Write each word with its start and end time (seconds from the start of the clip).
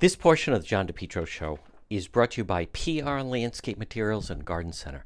This 0.00 0.16
portion 0.16 0.54
of 0.54 0.62
the 0.62 0.66
John 0.66 0.86
DePetro 0.86 1.26
Show 1.26 1.58
is 1.90 2.08
brought 2.08 2.30
to 2.30 2.40
you 2.40 2.44
by 2.46 2.64
PR 2.64 3.20
Landscape 3.20 3.76
Materials 3.76 4.30
and 4.30 4.46
Garden 4.46 4.72
Center. 4.72 5.04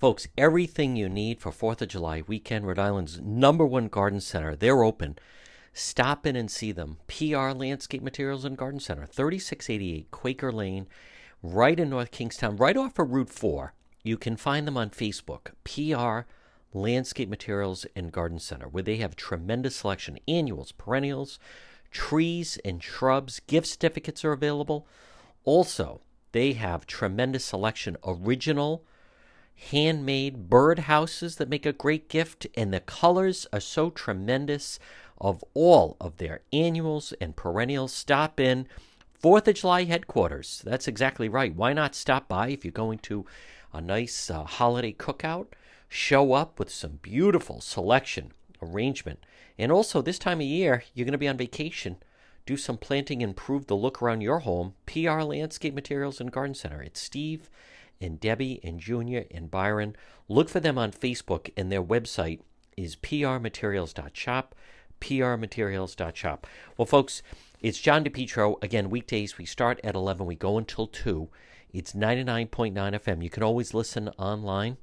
Folks, 0.00 0.26
everything 0.36 0.96
you 0.96 1.08
need 1.08 1.38
for 1.38 1.52
4th 1.52 1.80
of 1.80 1.86
July 1.86 2.24
weekend, 2.26 2.66
Rhode 2.66 2.80
Island's 2.80 3.20
number 3.20 3.64
one 3.64 3.86
garden 3.86 4.20
center, 4.20 4.56
they're 4.56 4.82
open. 4.82 5.16
Stop 5.72 6.26
in 6.26 6.34
and 6.34 6.50
see 6.50 6.72
them. 6.72 6.96
PR 7.06 7.52
Landscape 7.52 8.02
Materials 8.02 8.44
and 8.44 8.56
Garden 8.56 8.80
Center, 8.80 9.06
3688 9.06 10.10
Quaker 10.10 10.50
Lane, 10.50 10.88
right 11.40 11.78
in 11.78 11.90
North 11.90 12.10
Kingstown, 12.10 12.56
right 12.56 12.76
off 12.76 12.98
of 12.98 13.12
Route 13.12 13.30
4. 13.30 13.74
You 14.02 14.16
can 14.16 14.36
find 14.36 14.66
them 14.66 14.76
on 14.76 14.90
Facebook, 14.90 15.52
PR 15.62 16.26
Landscape 16.76 17.28
Materials 17.28 17.86
and 17.94 18.10
Garden 18.10 18.40
Center, 18.40 18.66
where 18.66 18.82
they 18.82 18.96
have 18.96 19.14
tremendous 19.14 19.76
selection 19.76 20.18
annuals, 20.26 20.72
perennials, 20.72 21.38
trees 21.92 22.58
and 22.64 22.82
shrubs. 22.82 23.40
Gift 23.46 23.68
certificates 23.68 24.24
are 24.24 24.32
available. 24.32 24.86
Also, 25.44 26.00
they 26.32 26.54
have 26.54 26.86
tremendous 26.86 27.44
selection 27.44 27.96
original 28.04 28.84
handmade 29.70 30.48
bird 30.48 30.80
houses 30.80 31.36
that 31.36 31.48
make 31.48 31.66
a 31.66 31.72
great 31.72 32.08
gift 32.08 32.46
and 32.56 32.72
the 32.72 32.80
colors 32.80 33.46
are 33.52 33.60
so 33.60 33.90
tremendous 33.90 34.78
of 35.18 35.44
all 35.54 35.96
of 36.00 36.16
their 36.16 36.40
annuals 36.52 37.12
and 37.20 37.36
perennials. 37.36 37.92
Stop 37.92 38.40
in 38.40 38.66
4th 39.22 39.46
of 39.46 39.54
July 39.54 39.84
headquarters. 39.84 40.62
That's 40.64 40.88
exactly 40.88 41.28
right. 41.28 41.54
Why 41.54 41.72
not 41.72 41.94
stop 41.94 42.28
by 42.28 42.48
if 42.48 42.64
you're 42.64 42.72
going 42.72 42.98
to 43.00 43.24
a 43.72 43.80
nice 43.80 44.30
uh, 44.30 44.44
holiday 44.44 44.92
cookout? 44.92 45.46
Show 45.88 46.32
up 46.32 46.58
with 46.58 46.70
some 46.70 46.98
beautiful 47.02 47.60
selection, 47.60 48.32
arrangement. 48.62 49.24
And 49.58 49.70
also, 49.70 50.00
this 50.00 50.18
time 50.18 50.40
of 50.40 50.46
year, 50.46 50.84
you're 50.94 51.04
going 51.04 51.12
to 51.12 51.18
be 51.18 51.28
on 51.28 51.36
vacation. 51.36 51.96
Do 52.46 52.56
some 52.56 52.78
planting, 52.78 53.20
improve 53.20 53.66
the 53.66 53.76
look 53.76 54.02
around 54.02 54.20
your 54.20 54.40
home. 54.40 54.74
PR 54.86 55.22
Landscape 55.22 55.74
Materials 55.74 56.20
and 56.20 56.32
Garden 56.32 56.54
Center. 56.54 56.82
It's 56.82 57.00
Steve 57.00 57.48
and 58.00 58.18
Debbie 58.18 58.60
and 58.64 58.80
Junior 58.80 59.26
and 59.30 59.50
Byron. 59.50 59.94
Look 60.28 60.48
for 60.48 60.60
them 60.60 60.78
on 60.78 60.92
Facebook, 60.92 61.50
and 61.56 61.70
their 61.70 61.82
website 61.82 62.40
is 62.76 62.96
prmaterials.shop. 62.96 64.54
prmaterials.shop. 65.00 66.46
Well, 66.76 66.86
folks, 66.86 67.22
it's 67.60 67.78
John 67.78 68.04
DePetro. 68.04 68.62
Again, 68.62 68.90
weekdays, 68.90 69.38
we 69.38 69.44
start 69.44 69.80
at 69.84 69.94
11, 69.94 70.26
we 70.26 70.34
go 70.34 70.58
until 70.58 70.86
2. 70.86 71.28
It's 71.72 71.92
99.9 71.92 72.72
FM. 72.72 73.22
You 73.22 73.30
can 73.30 73.42
always 73.42 73.72
listen 73.72 74.08
online 74.18 74.76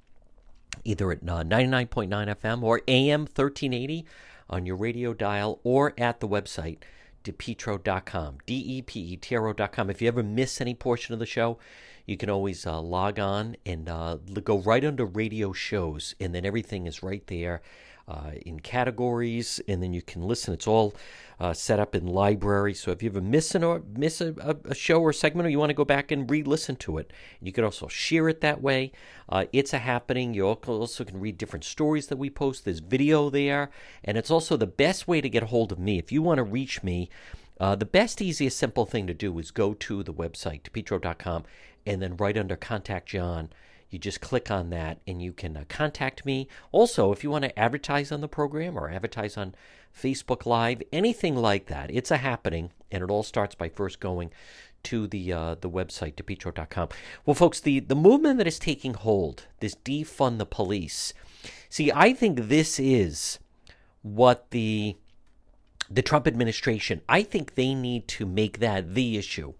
either 0.84 1.12
at 1.12 1.20
uh, 1.20 1.44
99.9 1.44 2.09
FM 2.09 2.64
or 2.64 2.81
AM 2.88 3.22
1380 3.22 4.06
on 4.50 4.66
your 4.66 4.76
radio 4.76 5.14
dial 5.14 5.59
or 5.64 5.94
at 5.98 6.20
the 6.20 6.28
website 6.28 6.80
depetro.com, 7.23 8.38
D-E-P-E-T-R-O.com. 8.45 9.89
If 9.89 10.02
you 10.02 10.08
ever 10.08 10.23
miss 10.23 10.61
any 10.61 10.73
portion 10.73 11.14
of 11.14 11.20
the 11.20 11.26
show, 11.26 11.59
you 12.06 12.17
can 12.17 12.30
always 12.30 12.66
uh, 12.66 12.80
log 12.81 13.20
on 13.20 13.58
and 13.66 13.89
uh, 13.89 14.17
go 14.44 14.59
right 14.59 14.84
under 14.84 15.06
radio 15.06 15.52
shows, 15.52 16.16
and 16.20 16.34
then 16.34 16.45
everything 16.45 16.88
is 16.88 17.04
right 17.04 17.26
there 17.28 17.61
uh, 18.10 18.32
in 18.44 18.60
categories, 18.60 19.62
and 19.68 19.84
then 19.84 19.94
you 19.94 20.02
can 20.02 20.24
listen. 20.24 20.54
It's 20.54 20.66
all 20.66 20.96
uh, 21.40 21.54
set 21.54 21.80
up 21.80 21.94
in 21.94 22.08
library. 22.08 22.74
So 22.74 22.90
if 22.92 23.04
you 23.04 23.10
ever 23.10 23.22
miss, 23.22 23.54
an, 23.54 23.64
or 23.64 23.84
miss 23.96 24.20
a, 24.20 24.34
a, 24.66 24.74
show 24.74 25.00
or 25.00 25.14
segment, 25.14 25.46
or 25.46 25.50
you 25.50 25.60
want 25.60 25.70
to 25.70 25.76
go 25.76 25.86
back 25.86 26.12
and 26.12 26.30
re-listen 26.30 26.76
to 26.78 26.98
it, 26.98 27.14
you 27.40 27.52
can 27.52 27.64
also 27.64 27.88
share 27.88 28.28
it 28.28 28.42
that 28.42 28.62
way. 28.62 28.92
Uh, 29.30 29.46
it's 29.54 29.74
a 29.74 29.78
happening. 29.78 30.34
You 30.34 30.48
also 30.48 31.04
can 31.06 31.20
read 31.20 31.38
different 31.38 31.64
stories 31.64 32.08
that 32.08 32.18
we 32.18 32.32
post. 32.32 32.66
There's 32.66 32.80
video 32.80 33.30
there, 33.30 33.70
and 34.04 34.18
it's 34.18 34.32
also 34.32 34.58
the 34.58 34.66
best 34.66 35.08
way 35.08 35.22
to 35.22 35.30
get 35.30 35.44
a 35.44 35.48
hold 35.48 35.72
of 35.72 35.78
me. 35.78 36.00
If 36.00 36.12
you 36.12 36.23
want 36.23 36.40
to 36.40 36.44
reach 36.44 36.82
me, 36.82 37.12
uh, 37.60 37.76
the 37.76 37.86
best, 37.86 38.22
easiest, 38.22 38.58
simple 38.58 38.86
thing 38.86 39.06
to 39.06 39.14
do 39.14 39.38
is 39.38 39.52
go 39.52 39.76
to 39.76 40.02
the 40.02 40.14
website, 40.14 40.64
depetro.com, 40.64 41.44
and 41.86 42.02
then 42.02 42.18
right 42.18 42.38
under 42.38 42.56
Contact 42.56 43.08
John, 43.08 43.50
you 43.90 43.98
just 44.00 44.22
click 44.22 44.52
on 44.52 44.70
that 44.70 45.00
and 45.08 45.22
you 45.22 45.34
can 45.34 45.58
uh, 45.58 45.64
contact 45.68 46.26
me. 46.26 46.48
Also, 46.72 47.11
if 47.11 47.23
you 47.23 47.32
want 47.32 47.44
to 47.45 47.60
advertise 47.60 48.11
on 48.11 48.22
the 48.22 48.27
program 48.27 48.77
or 48.77 48.89
advertise 48.89 49.36
on 49.36 49.55
Facebook 49.95 50.45
Live, 50.45 50.83
anything 50.94 51.36
like 51.36 51.66
that, 51.67 51.89
it's 51.92 52.11
a 52.11 52.17
happening, 52.17 52.72
and 52.92 53.04
it 53.04 53.10
all 53.10 53.23
starts 53.23 53.55
by 53.55 53.70
first 53.70 54.00
going 54.00 54.32
to 54.83 55.08
the 55.08 55.33
uh, 55.33 55.55
the 55.55 55.70
website 55.70 56.16
depetro.com. 56.16 56.89
Well, 57.26 57.33
folks, 57.33 57.60
the 57.60 57.80
the 57.80 57.95
movement 57.95 58.38
that 58.38 58.48
is 58.48 58.60
taking 58.60 58.94
hold, 58.94 59.48
this 59.60 59.76
defund 59.76 60.38
the 60.38 60.45
police. 60.45 61.14
See, 61.70 61.92
I 61.92 62.14
think 62.14 62.48
this 62.48 62.80
is 62.80 63.39
what 64.02 64.52
the 64.52 64.95
the 65.89 66.02
Trump 66.04 66.27
administration. 66.27 67.02
I 67.10 67.23
think 67.23 67.56
they 67.56 67.73
need 67.73 68.08
to 68.10 68.26
make 68.26 68.60
that 68.60 68.94
the 68.94 69.17
issue 69.17 69.54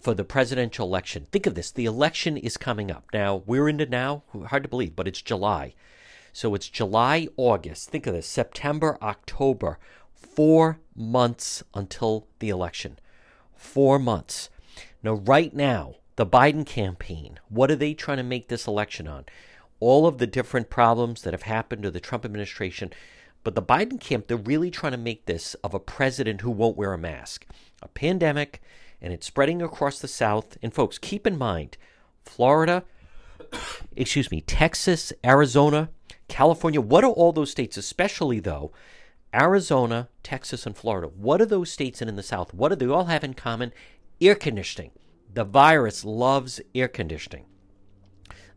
for 0.00 0.14
the 0.14 0.24
presidential 0.24 0.86
election. 0.86 1.26
Think 1.30 1.46
of 1.46 1.54
this: 1.54 1.70
the 1.70 1.84
election 1.84 2.36
is 2.36 2.56
coming 2.56 2.90
up 2.90 3.04
now. 3.12 3.42
We're 3.46 3.68
into 3.68 3.86
now. 3.86 4.22
Hard 4.48 4.62
to 4.62 4.68
believe, 4.68 4.96
but 4.96 5.06
it's 5.06 5.22
July. 5.22 5.74
So 6.32 6.54
it's 6.54 6.68
July, 6.68 7.28
August. 7.36 7.90
Think 7.90 8.06
of 8.06 8.14
this 8.14 8.26
September, 8.26 8.98
October. 9.02 9.78
Four 10.14 10.78
months 10.94 11.62
until 11.74 12.26
the 12.38 12.50
election. 12.50 12.98
Four 13.56 13.98
months. 13.98 14.48
Now, 15.02 15.14
right 15.14 15.52
now, 15.54 15.96
the 16.16 16.26
Biden 16.26 16.64
campaign, 16.64 17.40
what 17.48 17.70
are 17.70 17.76
they 17.76 17.94
trying 17.94 18.18
to 18.18 18.22
make 18.22 18.48
this 18.48 18.66
election 18.66 19.08
on? 19.08 19.24
All 19.80 20.06
of 20.06 20.18
the 20.18 20.26
different 20.26 20.70
problems 20.70 21.22
that 21.22 21.32
have 21.32 21.42
happened 21.42 21.82
to 21.82 21.90
the 21.90 22.00
Trump 22.00 22.24
administration. 22.24 22.92
But 23.42 23.54
the 23.54 23.62
Biden 23.62 23.98
camp, 23.98 24.28
they're 24.28 24.36
really 24.36 24.70
trying 24.70 24.92
to 24.92 24.98
make 24.98 25.24
this 25.24 25.54
of 25.64 25.72
a 25.72 25.80
president 25.80 26.42
who 26.42 26.50
won't 26.50 26.76
wear 26.76 26.92
a 26.92 26.98
mask. 26.98 27.46
A 27.82 27.88
pandemic, 27.88 28.60
and 29.02 29.12
it's 29.12 29.26
spreading 29.26 29.62
across 29.62 29.98
the 29.98 30.08
South. 30.08 30.56
And 30.62 30.72
folks, 30.72 30.98
keep 30.98 31.26
in 31.26 31.38
mind, 31.38 31.76
Florida, 32.24 32.84
excuse 33.96 34.30
me, 34.30 34.40
Texas, 34.40 35.12
Arizona, 35.24 35.90
California, 36.28 36.80
what 36.80 37.04
are 37.04 37.10
all 37.10 37.32
those 37.32 37.50
states, 37.50 37.76
especially 37.76 38.40
though 38.40 38.72
Arizona, 39.34 40.08
Texas, 40.22 40.66
and 40.66 40.76
Florida? 40.76 41.08
What 41.08 41.40
are 41.40 41.46
those 41.46 41.70
states 41.70 42.00
and 42.00 42.08
in 42.08 42.16
the 42.16 42.22
South? 42.22 42.54
What 42.54 42.68
do 42.70 42.76
they 42.76 42.86
all 42.86 43.06
have 43.06 43.24
in 43.24 43.34
common? 43.34 43.72
Air 44.20 44.34
conditioning. 44.34 44.90
The 45.32 45.44
virus 45.44 46.04
loves 46.04 46.60
air 46.74 46.88
conditioning. 46.88 47.46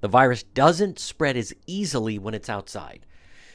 The 0.02 0.08
virus 0.08 0.44
doesn't 0.44 1.00
spread 1.00 1.38
as 1.38 1.54
easily 1.66 2.20
when 2.20 2.34
it's 2.34 2.50
outside. 2.50 3.06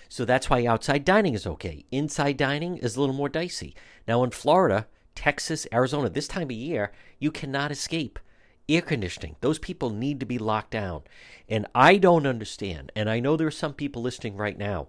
So 0.08 0.24
that's 0.24 0.48
why 0.48 0.64
outside 0.64 1.04
dining 1.04 1.34
is 1.34 1.46
okay. 1.46 1.84
Inside 1.90 2.36
dining 2.36 2.78
is 2.78 2.96
a 2.96 3.00
little 3.00 3.14
more 3.14 3.28
dicey. 3.28 3.74
Now 4.06 4.24
in 4.24 4.30
Florida, 4.30 4.86
Texas, 5.18 5.66
Arizona, 5.72 6.08
this 6.08 6.28
time 6.28 6.44
of 6.44 6.52
year, 6.52 6.92
you 7.18 7.32
cannot 7.32 7.72
escape 7.72 8.20
air 8.68 8.80
conditioning. 8.80 9.34
Those 9.40 9.58
people 9.58 9.90
need 9.90 10.20
to 10.20 10.26
be 10.26 10.38
locked 10.38 10.70
down. 10.70 11.02
And 11.48 11.66
I 11.74 11.96
don't 11.96 12.24
understand. 12.24 12.92
And 12.94 13.10
I 13.10 13.18
know 13.18 13.36
there 13.36 13.48
are 13.48 13.50
some 13.50 13.74
people 13.74 14.00
listening 14.00 14.36
right 14.36 14.56
now. 14.56 14.86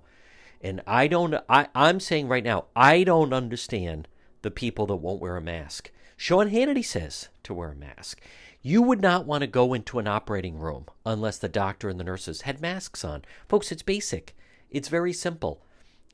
And 0.62 0.81
I 0.85 1.07
don't 1.07 1.34
I, 1.50 1.69
I'm 1.73 2.00
saying 2.00 2.28
right 2.28 2.44
now, 2.44 2.66
I 2.75 3.03
don't 3.03 3.34
understand 3.34 4.07
the 4.44 4.51
people 4.51 4.85
that 4.85 4.97
won't 4.97 5.19
wear 5.19 5.35
a 5.35 5.41
mask. 5.41 5.89
Sean 6.16 6.51
Hannity 6.51 6.85
says 6.85 7.29
to 7.41 7.56
wear 7.56 7.72
a 7.72 7.75
mask. 7.75 8.22
You 8.62 8.84
would 8.84 9.01
not 9.01 9.25
want 9.25 9.41
to 9.41 9.47
go 9.47 9.73
into 9.73 9.97
an 9.97 10.07
operating 10.07 10.59
room 10.59 10.85
unless 11.07 11.39
the 11.39 11.50
doctor 11.50 11.89
and 11.89 12.00
the 12.00 12.03
nurses 12.03 12.41
had 12.41 12.62
masks 12.62 13.03
on. 13.03 13.23
Folks, 13.47 13.72
it's 13.72 13.81
basic. 13.81 14.35
It's 14.69 14.89
very 14.89 15.12
simple. 15.12 15.66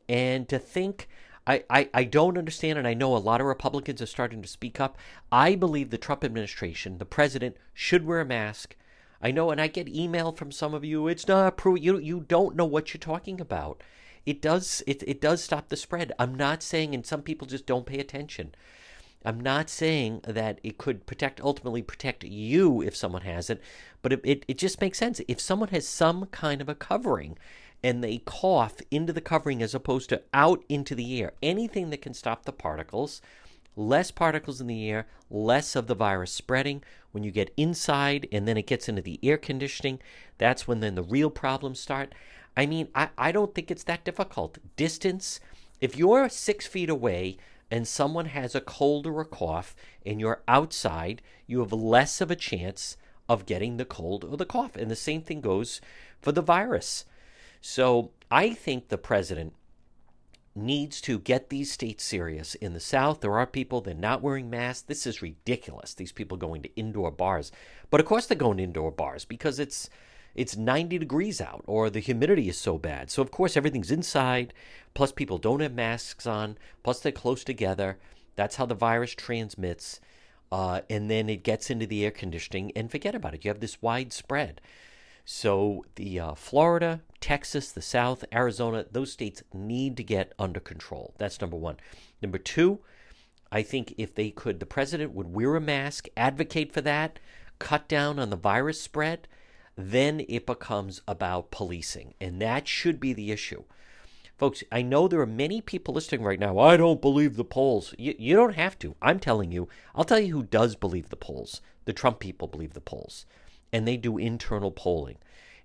And 0.07 0.47
to 0.47 0.57
think 0.57 1.09
I, 1.47 1.63
I, 1.69 1.89
I 1.93 2.03
don't 2.05 2.37
understand, 2.37 2.79
and 2.79 2.87
I 2.87 2.93
know 2.95 3.15
a 3.15 3.17
lot 3.17 3.39
of 3.39 3.47
Republicans 3.47 4.01
are 4.01 4.07
starting 4.07 4.41
to 4.41 4.47
speak 4.47 4.79
up. 4.79 4.97
I 5.31 5.55
believe 5.55 5.89
the 5.89 5.97
Trump 5.97 6.23
administration, 6.23 6.97
the 6.97 7.05
president, 7.05 7.57
should 7.73 8.05
wear 8.05 8.21
a 8.21 8.25
mask. 8.25 8.75
I 9.21 9.31
know, 9.31 9.51
and 9.51 9.61
I 9.61 9.67
get 9.67 9.87
email 9.87 10.31
from 10.31 10.51
some 10.51 10.73
of 10.73 10.83
you. 10.83 11.07
It's 11.07 11.27
not 11.27 11.57
proof. 11.57 11.81
You 11.81 11.97
you 11.97 12.25
don't 12.27 12.55
know 12.55 12.65
what 12.65 12.93
you're 12.93 12.99
talking 12.99 13.39
about. 13.39 13.81
It 14.25 14.41
does 14.41 14.83
it 14.87 15.03
it 15.07 15.21
does 15.21 15.43
stop 15.43 15.69
the 15.69 15.77
spread. 15.77 16.11
I'm 16.19 16.35
not 16.35 16.63
saying, 16.63 16.93
and 16.93 17.05
some 17.05 17.21
people 17.21 17.47
just 17.47 17.65
don't 17.65 17.85
pay 17.85 17.99
attention. 17.99 18.55
I'm 19.23 19.39
not 19.39 19.69
saying 19.69 20.21
that 20.25 20.59
it 20.63 20.77
could 20.77 21.07
protect 21.07 21.41
ultimately 21.41 21.81
protect 21.81 22.23
you 22.23 22.81
if 22.81 22.95
someone 22.95 23.23
has 23.23 23.49
it, 23.49 23.61
but 24.01 24.13
it, 24.13 24.21
it, 24.23 24.45
it 24.47 24.57
just 24.59 24.81
makes 24.81 24.99
sense. 24.99 25.19
If 25.27 25.39
someone 25.39 25.69
has 25.69 25.87
some 25.87 26.27
kind 26.27 26.61
of 26.61 26.69
a 26.69 26.75
covering, 26.75 27.37
and 27.85 28.03
they 28.03 28.17
cough 28.17 28.77
into 28.89 29.13
the 29.13 29.21
covering 29.21 29.61
as 29.61 29.75
opposed 29.75 30.09
to 30.09 30.19
out 30.33 30.63
into 30.67 30.95
the 30.95 31.21
air. 31.21 31.33
Anything 31.43 31.91
that 31.91 32.01
can 32.01 32.15
stop 32.15 32.43
the 32.43 32.51
particles, 32.51 33.21
less 33.75 34.09
particles 34.09 34.59
in 34.59 34.65
the 34.65 34.89
air, 34.89 35.05
less 35.29 35.75
of 35.75 35.85
the 35.85 35.93
virus 35.93 36.31
spreading. 36.31 36.81
When 37.11 37.23
you 37.23 37.29
get 37.29 37.53
inside 37.55 38.27
and 38.31 38.47
then 38.47 38.57
it 38.57 38.65
gets 38.65 38.89
into 38.89 39.03
the 39.03 39.19
air 39.21 39.37
conditioning, 39.37 39.99
that's 40.39 40.67
when 40.67 40.79
then 40.79 40.95
the 40.95 41.03
real 41.03 41.29
problems 41.29 41.79
start. 41.79 42.15
I 42.57 42.65
mean, 42.65 42.87
I, 42.95 43.09
I 43.19 43.31
don't 43.31 43.53
think 43.53 43.69
it's 43.69 43.83
that 43.83 44.03
difficult. 44.03 44.57
Distance, 44.75 45.39
if 45.79 45.95
you're 45.95 46.27
six 46.27 46.65
feet 46.65 46.89
away 46.89 47.37
and 47.69 47.87
someone 47.87 48.25
has 48.25 48.55
a 48.55 48.61
cold 48.61 49.05
or 49.05 49.21
a 49.21 49.25
cough 49.25 49.75
and 50.03 50.19
you're 50.19 50.41
outside, 50.47 51.21
you 51.45 51.59
have 51.59 51.71
less 51.71 52.19
of 52.19 52.31
a 52.31 52.35
chance 52.35 52.97
of 53.29 53.45
getting 53.45 53.77
the 53.77 53.85
cold 53.85 54.23
or 54.23 54.37
the 54.37 54.43
cough. 54.43 54.75
And 54.75 54.89
the 54.89 54.95
same 54.95 55.21
thing 55.21 55.39
goes 55.39 55.81
for 56.19 56.31
the 56.31 56.41
virus. 56.41 57.05
So 57.67 58.11
I 58.29 58.53
think 58.53 58.89
the 58.89 58.97
president 58.97 59.53
needs 60.53 61.01
to 61.01 61.17
get 61.17 61.49
these 61.49 61.71
states 61.71 62.03
serious. 62.03 62.53
In 62.53 62.73
the 62.73 62.79
South, 62.79 63.21
there 63.21 63.39
are 63.39 63.47
people 63.47 63.81
they're 63.81 63.95
not 63.95 64.21
wearing 64.21 64.51
masks. 64.51 64.83
This 64.83 65.07
is 65.07 65.23
ridiculous. 65.23 65.95
These 65.95 66.11
people 66.11 66.37
going 66.37 66.61
to 66.61 66.75
indoor 66.75 67.09
bars, 67.09 67.51
but 67.89 67.99
of 67.99 68.05
course 68.05 68.27
they're 68.27 68.37
going 68.37 68.57
to 68.57 68.63
indoor 68.63 68.91
bars 68.91 69.25
because 69.25 69.57
it's 69.57 69.89
it's 70.35 70.55
90 70.55 70.99
degrees 70.99 71.41
out 71.41 71.63
or 71.65 71.89
the 71.89 72.01
humidity 72.01 72.49
is 72.49 72.57
so 72.59 72.77
bad. 72.77 73.09
So 73.09 73.23
of 73.23 73.31
course 73.31 73.57
everything's 73.57 73.89
inside. 73.89 74.53
Plus 74.93 75.11
people 75.11 75.39
don't 75.39 75.61
have 75.61 75.73
masks 75.73 76.27
on. 76.27 76.59
Plus 76.83 76.99
they're 76.99 77.11
close 77.11 77.43
together. 77.43 77.97
That's 78.35 78.57
how 78.57 78.67
the 78.67 78.75
virus 78.75 79.15
transmits. 79.15 79.99
Uh, 80.51 80.81
and 80.87 81.09
then 81.09 81.29
it 81.29 81.41
gets 81.41 81.71
into 81.71 81.87
the 81.87 82.05
air 82.05 82.11
conditioning 82.11 82.71
and 82.75 82.91
forget 82.91 83.15
about 83.15 83.33
it. 83.33 83.43
You 83.43 83.49
have 83.49 83.59
this 83.59 83.81
widespread. 83.81 84.61
So 85.25 85.83
the 85.95 86.19
uh, 86.19 86.35
Florida, 86.35 87.01
Texas, 87.19 87.71
the 87.71 87.81
South, 87.81 88.23
Arizona, 88.31 88.85
those 88.91 89.11
states 89.11 89.41
need 89.51 89.97
to 89.97 90.03
get 90.03 90.33
under 90.37 90.59
control. 90.59 91.15
That's 91.17 91.41
number 91.41 91.57
one. 91.57 91.77
Number 92.21 92.37
two, 92.37 92.79
I 93.51 93.63
think 93.63 93.95
if 93.97 94.13
they 94.13 94.29
could, 94.29 94.59
the 94.59 94.67
president 94.67 95.13
would 95.13 95.33
wear 95.33 95.55
a 95.55 95.61
mask, 95.61 96.07
advocate 96.15 96.71
for 96.71 96.81
that, 96.81 97.19
cut 97.57 97.87
down 97.87 98.19
on 98.19 98.29
the 98.29 98.35
virus 98.35 98.79
spread, 98.79 99.27
then 99.75 100.23
it 100.29 100.45
becomes 100.45 101.01
about 101.07 101.51
policing. 101.51 102.13
And 102.21 102.39
that 102.41 102.67
should 102.67 102.99
be 102.99 103.11
the 103.11 103.31
issue. 103.31 103.63
Folks, 104.37 104.63
I 104.71 104.81
know 104.81 105.07
there 105.07 105.21
are 105.21 105.25
many 105.25 105.61
people 105.61 105.93
listening 105.93 106.21
right 106.21 106.39
now. 106.39 106.59
I 106.59 106.77
don't 106.77 107.01
believe 107.01 107.35
the 107.35 107.45
polls. 107.45 107.95
You, 107.97 108.13
you 108.19 108.35
don't 108.35 108.55
have 108.55 108.77
to. 108.79 108.95
I'm 109.01 109.19
telling 109.19 109.51
you. 109.51 109.69
I'll 109.95 110.03
tell 110.03 110.19
you 110.19 110.35
who 110.35 110.43
does 110.43 110.75
believe 110.75 111.09
the 111.09 111.15
polls. 111.15 111.61
The 111.85 111.93
Trump 111.93 112.19
people 112.19 112.47
believe 112.47 112.73
the 112.73 112.81
polls. 112.81 113.25
And 113.75 113.85
they 113.85 113.97
do 113.97 114.17
internal 114.17 114.71
polling. 114.71 115.17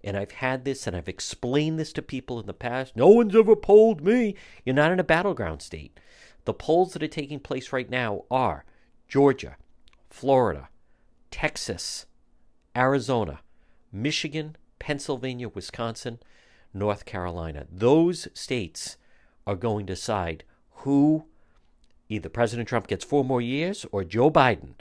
And 0.03 0.17
I've 0.17 0.33
had 0.33 0.65
this 0.65 0.89
and 0.89 0.97
I've 0.97 1.09
explained 1.09 1.79
this 1.79 1.93
to 1.93 2.03
people 2.03 2.41
in 2.41 2.47
the 2.47 2.53
past. 2.53 2.97
No 2.97 3.07
one's 3.07 3.37
ever 3.37 3.55
polled 3.55 4.01
me. 4.03 4.35
You're 4.65 4.75
not 4.75 4.91
in 4.91 4.99
a 4.99 5.05
battleground 5.05 5.63
state. 5.63 6.01
The 6.45 6.53
polls 6.53 6.93
that 6.93 7.05
are 7.05 7.09
taking 7.09 7.39
place 7.39 7.73
right 7.73 7.89
now 7.89 8.25
are 8.29 8.65
Georgia, 9.07 9.57
Florida, 10.09 10.71
Texas, 11.31 12.07
Arizona, 12.77 13.43
Michigan, 13.93 14.57
Pennsylvania, 14.81 15.49
Wisconsin, 15.49 16.19
North 16.75 17.05
Carolina. 17.05 17.67
Those 17.71 18.27
states 18.35 18.97
are 19.47 19.55
going 19.55 19.87
to 19.87 19.93
decide 19.93 20.43
who 20.83 21.27
either 22.09 22.29
President 22.29 22.69
Trump 22.69 22.89
gets 22.89 23.05
four 23.05 23.23
more 23.23 23.41
years 23.41 23.87
or 23.93 24.03
Joe 24.03 24.33
Biden 24.33 24.75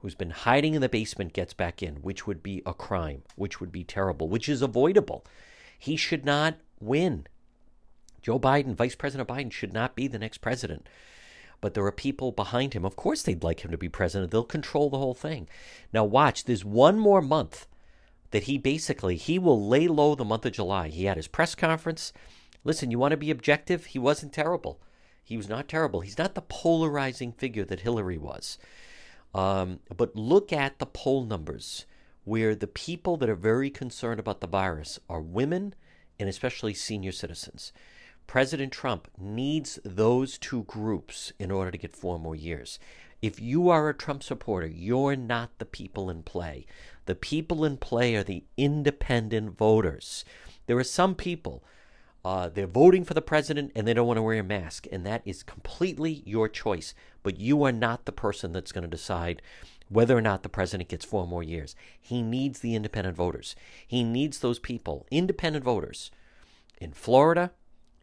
who's 0.00 0.14
been 0.14 0.30
hiding 0.30 0.74
in 0.74 0.80
the 0.80 0.88
basement 0.88 1.32
gets 1.32 1.52
back 1.52 1.82
in, 1.82 1.96
which 1.96 2.26
would 2.26 2.42
be 2.42 2.62
a 2.64 2.74
crime, 2.74 3.22
which 3.36 3.60
would 3.60 3.70
be 3.70 3.84
terrible, 3.84 4.28
which 4.28 4.48
is 4.48 4.62
avoidable. 4.62 5.24
He 5.78 5.96
should 5.96 6.24
not 6.24 6.56
win. 6.80 7.26
Joe 8.22 8.38
Biden, 8.38 8.74
Vice 8.74 8.94
President 8.94 9.28
Biden, 9.28 9.52
should 9.52 9.72
not 9.72 9.94
be 9.94 10.06
the 10.06 10.18
next 10.18 10.38
president. 10.38 10.88
But 11.60 11.74
there 11.74 11.84
are 11.84 11.92
people 11.92 12.32
behind 12.32 12.72
him. 12.72 12.84
Of 12.84 12.96
course, 12.96 13.22
they'd 13.22 13.42
like 13.42 13.60
him 13.60 13.70
to 13.70 13.78
be 13.78 13.88
president. 13.88 14.30
They'll 14.30 14.44
control 14.44 14.88
the 14.88 14.98
whole 14.98 15.14
thing. 15.14 15.48
Now, 15.92 16.04
watch. 16.04 16.44
There's 16.44 16.64
one 16.64 16.98
more 16.98 17.20
month 17.20 17.66
that 18.30 18.44
he 18.44 18.56
basically 18.56 19.16
he 19.16 19.38
will 19.38 19.66
lay 19.68 19.88
low 19.88 20.14
the 20.14 20.24
month 20.24 20.46
of 20.46 20.52
July. 20.52 20.88
He 20.88 21.04
had 21.04 21.16
his 21.16 21.28
press 21.28 21.54
conference. 21.54 22.12
Listen, 22.64 22.90
you 22.90 22.98
want 22.98 23.12
to 23.12 23.18
be 23.18 23.30
objective? 23.30 23.86
He 23.86 23.98
wasn't 23.98 24.32
terrible. 24.32 24.80
He 25.22 25.36
was 25.36 25.48
not 25.48 25.68
terrible. 25.68 26.00
He's 26.00 26.18
not 26.18 26.34
the 26.34 26.42
polarizing 26.42 27.32
figure 27.32 27.64
that 27.64 27.80
Hillary 27.80 28.18
was. 28.18 28.58
Um, 29.34 29.80
but 29.96 30.16
look 30.16 30.52
at 30.52 30.78
the 30.78 30.86
poll 30.86 31.24
numbers 31.24 31.86
where 32.24 32.54
the 32.54 32.66
people 32.66 33.16
that 33.16 33.28
are 33.28 33.34
very 33.36 33.70
concerned 33.70 34.20
about 34.20 34.40
the 34.40 34.46
virus 34.46 34.98
are 35.08 35.20
women 35.20 35.74
and 36.18 36.28
especially 36.28 36.74
senior 36.74 37.12
citizens. 37.12 37.72
President 38.26 38.72
Trump 38.72 39.08
needs 39.18 39.80
those 39.84 40.38
two 40.38 40.62
groups 40.64 41.32
in 41.38 41.50
order 41.50 41.70
to 41.70 41.78
get 41.78 41.96
four 41.96 42.18
more 42.18 42.36
years. 42.36 42.78
If 43.22 43.40
you 43.40 43.68
are 43.68 43.88
a 43.88 43.94
Trump 43.94 44.22
supporter, 44.22 44.66
you're 44.66 45.16
not 45.16 45.58
the 45.58 45.64
people 45.64 46.08
in 46.08 46.22
play. 46.22 46.66
The 47.06 47.14
people 47.14 47.64
in 47.64 47.76
play 47.76 48.14
are 48.14 48.22
the 48.22 48.44
independent 48.56 49.58
voters. 49.58 50.24
There 50.66 50.78
are 50.78 50.84
some 50.84 51.14
people 51.14 51.64
uh, 52.24 52.48
they're 52.48 52.66
voting 52.66 53.04
for 53.04 53.14
the 53.14 53.22
president 53.22 53.72
and 53.74 53.86
they 53.86 53.94
don't 53.94 54.06
want 54.06 54.18
to 54.18 54.22
wear 54.22 54.38
a 54.38 54.44
mask, 54.44 54.86
and 54.92 55.06
that 55.06 55.22
is 55.24 55.42
completely 55.42 56.22
your 56.26 56.48
choice. 56.48 56.94
But 57.22 57.38
you 57.38 57.62
are 57.64 57.72
not 57.72 58.04
the 58.04 58.12
person 58.12 58.52
that's 58.52 58.72
going 58.72 58.82
to 58.82 58.88
decide 58.88 59.42
whether 59.88 60.16
or 60.16 60.20
not 60.20 60.42
the 60.42 60.48
president 60.48 60.88
gets 60.88 61.04
four 61.04 61.26
more 61.26 61.42
years. 61.42 61.74
He 62.00 62.22
needs 62.22 62.60
the 62.60 62.74
independent 62.74 63.16
voters. 63.16 63.56
He 63.86 64.04
needs 64.04 64.38
those 64.38 64.58
people, 64.58 65.06
independent 65.10 65.64
voters, 65.64 66.10
in 66.80 66.92
Florida, 66.92 67.50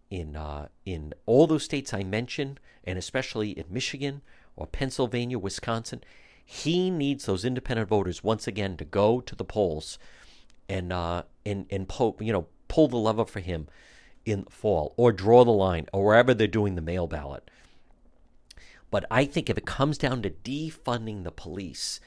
in 0.09 0.35
uh, 0.35 0.67
in 0.85 1.13
all 1.25 1.47
those 1.47 1.63
states 1.63 1.93
I 1.93 2.03
mentioned, 2.03 2.59
and 2.83 2.97
especially 2.97 3.51
in 3.51 3.65
Michigan 3.69 4.21
or 4.55 4.67
Pennsylvania, 4.67 5.39
Wisconsin. 5.39 6.03
He 6.43 6.89
needs 6.89 7.25
those 7.25 7.43
independent 7.43 7.89
voters 7.89 8.23
once 8.23 8.47
again 8.47 8.77
to 8.77 8.85
go 8.85 9.19
to 9.21 9.35
the 9.35 9.43
polls 9.43 9.99
and 10.69 10.93
uh, 10.93 11.23
and 11.45 11.65
and 11.69 11.87
po- 11.87 12.15
you 12.19 12.31
know 12.31 12.47
pull 12.67 12.87
the 12.87 12.97
lever 12.97 13.25
for 13.25 13.39
him 13.39 13.67
in 14.27 14.43
fall 14.45 14.93
or 14.97 15.11
draw 15.11 15.43
the 15.45 15.51
line 15.51 15.87
or 15.93 16.05
wherever 16.05 16.33
they're 16.33 16.47
doing 16.47 16.75
the 16.75 16.81
mail 16.81 17.07
ballot. 17.07 17.49
But 18.91 19.05
I 19.09 19.25
think 19.25 19.49
if 19.49 19.57
it 19.57 19.65
comes 19.65 19.97
down 19.97 20.21
to 20.21 20.29
defunding 20.29 21.23
the 21.23 21.31
police, 21.31 21.99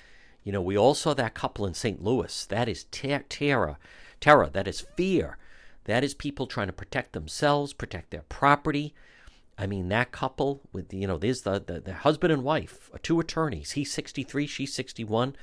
you 0.44 0.52
know, 0.52 0.62
we 0.62 0.76
all 0.76 0.94
saw 0.94 1.14
that 1.14 1.34
couple 1.34 1.66
in 1.66 1.74
St. 1.74 2.02
Louis. 2.02 2.46
That 2.46 2.68
is 2.68 2.84
ter- 2.84 3.24
terror. 3.28 3.76
Terror. 4.20 4.48
That 4.50 4.68
is 4.68 4.86
fear. 4.96 5.36
That 5.84 6.04
is 6.04 6.14
people 6.14 6.46
trying 6.46 6.68
to 6.68 6.72
protect 6.72 7.12
themselves, 7.12 7.72
protect 7.72 8.10
their 8.10 8.24
property. 8.28 8.94
I 9.58 9.66
mean, 9.66 9.88
that 9.88 10.12
couple 10.12 10.62
with, 10.72 10.92
you 10.94 11.06
know, 11.06 11.18
there's 11.18 11.42
the, 11.42 11.62
the, 11.64 11.80
the 11.80 11.94
husband 11.94 12.32
and 12.32 12.42
wife, 12.42 12.90
two 13.02 13.20
attorneys. 13.20 13.72
He's 13.72 13.92
63, 13.92 14.46
she's 14.46 14.72
61. 14.72 15.36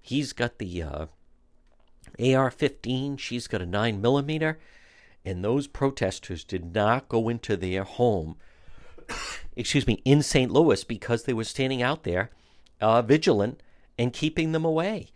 He's 0.00 0.32
got 0.32 0.58
the 0.58 0.82
uh, 0.82 1.06
AR 2.18 2.50
15, 2.50 3.18
she's 3.18 3.46
got 3.46 3.60
a 3.60 3.66
9 3.66 4.00
millimeter 4.00 4.58
and 5.24 5.44
those 5.44 5.66
protesters 5.66 6.44
did 6.44 6.74
not 6.74 7.08
go 7.08 7.28
into 7.28 7.56
their 7.56 7.84
home, 7.84 8.36
excuse 9.56 9.86
me, 9.86 10.02
in 10.04 10.22
St. 10.22 10.50
Louis 10.50 10.84
because 10.84 11.24
they 11.24 11.32
were 11.32 11.44
standing 11.44 11.82
out 11.82 12.04
there 12.04 12.30
uh, 12.80 13.02
vigilant 13.02 13.62
and 13.98 14.12
keeping 14.12 14.52
them 14.52 14.64
away. 14.64 15.08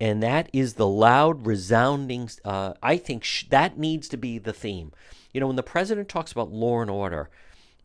And 0.00 0.22
that 0.22 0.48
is 0.52 0.74
the 0.74 0.86
loud, 0.86 1.46
resounding, 1.46 2.28
uh, 2.44 2.74
I 2.82 2.96
think 2.96 3.24
sh- 3.24 3.44
that 3.50 3.78
needs 3.78 4.08
to 4.08 4.16
be 4.16 4.38
the 4.38 4.52
theme. 4.52 4.92
You 5.32 5.40
know, 5.40 5.46
when 5.46 5.56
the 5.56 5.62
president 5.62 6.08
talks 6.08 6.32
about 6.32 6.50
law 6.50 6.80
and 6.80 6.90
order, 6.90 7.30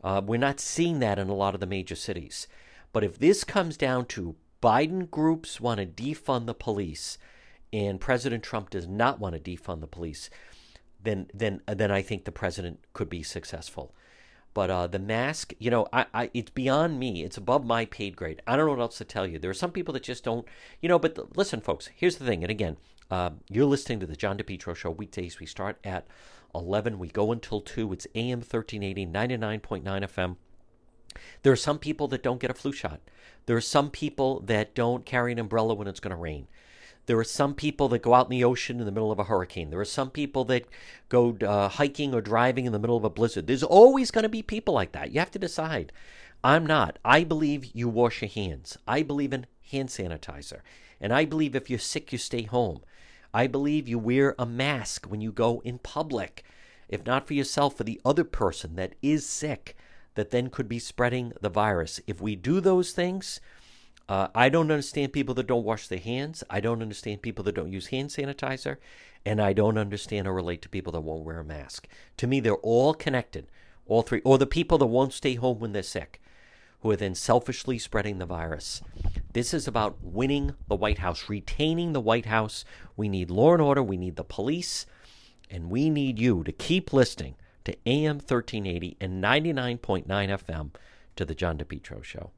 uh, 0.03 0.21
we're 0.24 0.38
not 0.38 0.60
seeing 0.60 1.00
that 1.00 1.19
in 1.19 1.30
a 1.30 1.36
lot 1.36 1.53
of 1.53 1.60
the 1.60 1.68
major 1.68 1.95
cities. 1.95 2.48
But 2.92 3.03
if 3.03 3.19
this 3.19 3.44
comes 3.44 3.77
down 3.77 4.06
to 4.07 4.36
Biden 4.62 5.10
groups 5.10 5.62
want 5.62 5.79
to 5.79 5.86
defund 5.86 6.46
the 6.46 6.53
police 6.53 7.17
and 7.72 8.00
President 8.00 8.43
Trump 8.43 8.70
does 8.70 8.88
not 8.88 9.20
want 9.20 9.36
to 9.36 9.51
defund 9.58 9.81
the 9.81 9.88
police, 9.88 10.29
then 11.04 11.30
then 11.34 11.62
then 11.68 11.92
I 11.92 12.01
think 12.01 12.25
the 12.25 12.32
president 12.32 12.80
could 12.94 13.10
be 13.10 13.24
successful. 13.24 13.94
But 14.54 14.72
uh, 14.72 14.88
the 14.88 14.98
mask, 14.98 15.54
you 15.60 15.70
know, 15.70 15.88
I, 15.94 16.06
I 16.13 16.30
it's 16.34 16.50
beyond 16.50 17.00
me. 17.00 17.24
It's 17.24 17.38
above 17.38 17.63
my 17.63 17.86
paid 17.86 18.16
grade. 18.16 18.42
I 18.48 18.56
don't 18.56 18.66
know 18.66 18.72
what 18.72 18.82
else 18.82 18.98
to 18.98 19.06
tell 19.06 19.27
you. 19.27 19.38
There 19.38 19.51
are 19.51 19.54
some 19.54 19.72
people 19.72 19.94
that 19.94 20.04
just 20.04 20.24
don't, 20.24 20.48
you 20.82 20.89
know. 20.89 20.98
But 20.98 21.16
the, 21.16 21.27
listen, 21.36 21.62
folks. 21.62 21.89
Here's 21.96 22.18
the 22.18 22.25
thing. 22.25 22.44
And 22.44 22.50
again, 22.50 22.77
uh, 23.12 23.32
you're 23.50 23.66
listening 23.66 24.00
to 24.00 24.08
the 24.08 24.16
John 24.16 24.38
DePetro 24.38 24.75
Show 24.75 24.89
weekdays. 24.89 25.39
We 25.39 25.46
start 25.46 25.77
at 25.84 26.08
11. 26.56 26.98
We 26.98 27.10
go 27.10 27.32
until 27.32 27.62
2. 27.62 27.94
It's 27.94 28.08
AM 28.16 28.39
1380, 28.39 29.06
99.9 29.06 29.84
FM. 29.84 30.36
There 31.44 31.54
are 31.54 31.56
some 31.56 31.80
people 31.80 32.08
that 32.10 32.24
don't 32.24 32.42
get 32.42 32.51
a 32.51 32.56
flu 32.56 32.72
shot. 32.72 33.00
There 33.46 33.56
are 33.56 33.62
some 33.62 33.89
people 33.89 34.42
that 34.42 34.75
don't 34.75 35.06
carry 35.06 35.32
an 35.32 35.39
umbrella 35.39 35.74
when 35.74 35.88
it's 35.88 36.00
going 36.00 36.12
to 36.12 36.18
rain. 36.18 36.48
There 37.07 37.17
are 37.17 37.23
some 37.23 37.55
people 37.55 37.87
that 37.89 38.01
go 38.01 38.13
out 38.13 38.27
in 38.27 38.31
the 38.31 38.43
ocean 38.43 38.79
in 38.79 38.85
the 38.85 38.91
middle 38.91 39.11
of 39.11 39.19
a 39.19 39.23
hurricane. 39.23 39.69
There 39.69 39.79
are 39.79 39.85
some 39.85 40.09
people 40.09 40.43
that 40.45 40.65
go 41.09 41.35
uh, 41.41 41.69
hiking 41.69 42.13
or 42.13 42.21
driving 42.21 42.65
in 42.65 42.73
the 42.73 42.79
middle 42.79 42.97
of 42.97 43.05
a 43.05 43.09
blizzard. 43.09 43.47
There's 43.47 43.63
always 43.63 44.11
going 44.11 44.23
to 44.23 44.29
be 44.29 44.41
people 44.41 44.73
like 44.73 44.91
that. 44.91 45.11
You 45.11 45.19
have 45.19 45.31
to 45.31 45.39
decide. 45.39 45.91
I'm 46.43 46.65
not. 46.65 46.99
I 47.03 47.23
believe 47.23 47.73
you 47.73 47.87
wash 47.87 48.21
your 48.21 48.29
hands. 48.29 48.77
I 48.87 49.03
believe 49.03 49.33
in 49.33 49.47
hand 49.71 49.89
sanitizer. 49.89 50.59
And 50.99 51.13
I 51.13 51.25
believe 51.25 51.55
if 51.55 51.69
you're 51.69 51.79
sick, 51.79 52.11
you 52.11 52.17
stay 52.17 52.43
home. 52.43 52.81
I 53.33 53.47
believe 53.47 53.87
you 53.87 53.99
wear 53.99 54.35
a 54.37 54.45
mask 54.45 55.05
when 55.05 55.21
you 55.21 55.31
go 55.31 55.61
in 55.63 55.79
public. 55.79 56.43
If 56.89 57.05
not 57.05 57.25
for 57.25 57.33
yourself, 57.33 57.77
for 57.77 57.83
the 57.83 58.01
other 58.03 58.23
person 58.23 58.75
that 58.75 58.95
is 59.01 59.25
sick, 59.25 59.77
that 60.15 60.31
then 60.31 60.49
could 60.49 60.67
be 60.67 60.79
spreading 60.79 61.31
the 61.41 61.49
virus. 61.49 62.01
If 62.05 62.19
we 62.19 62.35
do 62.35 62.59
those 62.59 62.91
things, 62.91 63.39
uh, 64.09 64.27
I 64.33 64.49
don't 64.49 64.71
understand 64.71 65.11
people 65.11 65.35
that 65.35 65.47
don't 65.47 65.65
wash 65.65 65.87
their 65.87 65.99
hands. 65.99 66.43
I 66.49 66.59
don't 66.59 66.81
understand 66.81 67.21
people 67.21 67.43
that 67.45 67.55
don't 67.55 67.71
use 67.71 67.87
hand 67.87 68.09
sanitizer. 68.09 68.77
And 69.25 69.41
I 69.41 69.51
don't 69.51 69.77
understand 69.77 70.27
or 70.27 70.33
relate 70.33 70.61
to 70.61 70.69
people 70.69 70.93
that 70.93 71.01
won't 71.01 71.25
wear 71.25 71.39
a 71.39 71.43
mask. 71.43 71.87
To 72.17 72.27
me, 72.27 72.39
they're 72.39 72.55
all 72.55 72.93
connected, 72.93 73.47
all 73.85 74.01
three. 74.01 74.21
Or 74.23 74.37
the 74.37 74.45
people 74.45 74.77
that 74.77 74.85
won't 74.85 75.11
stay 75.11 75.35
home 75.35 75.59
when 75.59 75.73
they're 75.73 75.83
sick, 75.83 76.21
who 76.81 76.91
are 76.91 76.95
then 76.95 77.15
selfishly 77.15 77.77
spreading 77.77 78.19
the 78.19 78.25
virus. 78.25 78.81
This 79.33 79.53
is 79.53 79.67
about 79.67 79.97
winning 80.01 80.55
the 80.69 80.75
White 80.75 80.99
House, 80.99 81.27
retaining 81.27 81.91
the 81.91 81.99
White 81.99 82.27
House. 82.27 82.63
We 82.95 83.09
need 83.09 83.29
law 83.29 83.53
and 83.53 83.61
order, 83.61 83.83
we 83.83 83.97
need 83.97 84.15
the 84.15 84.23
police, 84.23 84.85
and 85.49 85.69
we 85.69 85.89
need 85.89 86.19
you 86.19 86.43
to 86.45 86.51
keep 86.53 86.93
listening 86.93 87.35
to 87.65 87.75
AM 87.85 88.15
1380 88.15 88.95
and 89.01 89.21
99.9 89.21 90.05
FM 90.07 90.69
to 91.17 91.25
The 91.25 91.35
John 91.35 91.57
DePetro 91.57 92.01
Show. 92.03 92.31